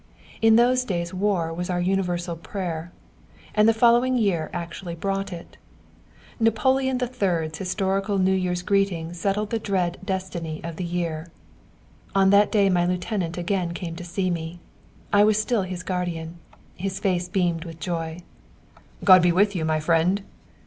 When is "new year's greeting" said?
8.17-9.13